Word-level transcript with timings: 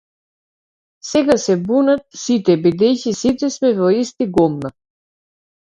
Сега 1.09 1.35
се 1.43 1.57
бунат 1.67 2.09
сите 2.23 2.57
бидејќи 2.65 3.15
сите 3.21 3.53
сме 3.59 3.75
во 3.83 3.95
исти 4.03 4.33
гомна. 4.41 4.77